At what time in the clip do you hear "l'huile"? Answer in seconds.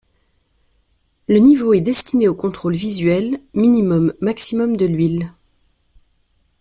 4.87-5.31